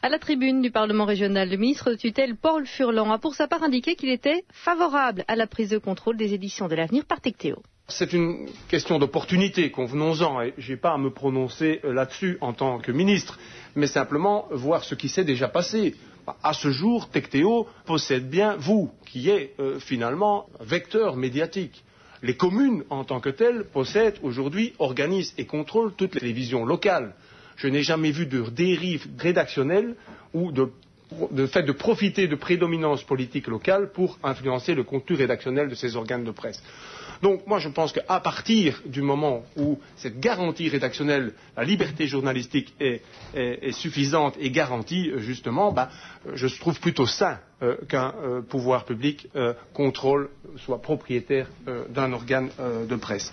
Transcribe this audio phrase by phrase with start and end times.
[0.00, 3.48] À la tribune du Parlement régional, le ministre de tutelle Paul Furlan a pour sa
[3.48, 7.20] part indiqué qu'il était favorable à la prise de contrôle des éditions de l'avenir par
[7.20, 7.56] Tectéo.
[7.88, 12.52] C'est une question d'opportunité, convenons-en, et je n'ai pas à me prononcer euh, là-dessus en
[12.52, 13.40] tant que ministre,
[13.74, 15.96] mais simplement voir ce qui s'est déjà passé.
[16.44, 21.82] À ce jour, Tectéo possède bien vous, qui est euh, finalement vecteur médiatique.
[22.22, 27.14] Les communes, en tant que telles, possèdent aujourd'hui, organisent et contrôlent toutes les télévisions locales.
[27.58, 29.94] Je n'ai jamais vu de dérive rédactionnelle
[30.32, 30.70] ou de,
[31.46, 36.24] fait de profiter de prédominance politique locale pour influencer le contenu rédactionnel de ces organes
[36.24, 36.62] de presse.
[37.20, 42.72] Donc moi je pense qu'à partir du moment où cette garantie rédactionnelle, la liberté journalistique
[42.78, 43.02] est,
[43.72, 45.88] suffisante et garantie, justement, bah,
[46.34, 50.28] je trouve plutôt sain euh, qu'un euh, pouvoir public euh, contrôle,
[50.58, 53.32] soit propriétaire euh, d'un organe euh, de presse.